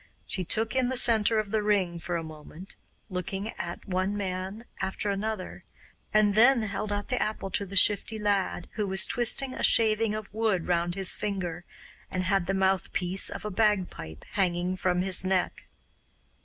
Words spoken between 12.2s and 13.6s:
had the mouthpiece of a